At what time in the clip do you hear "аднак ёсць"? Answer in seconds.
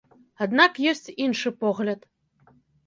0.45-1.13